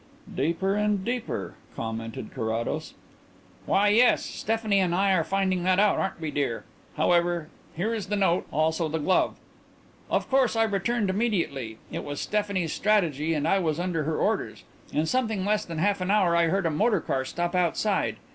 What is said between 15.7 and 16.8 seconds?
half an hour I heard a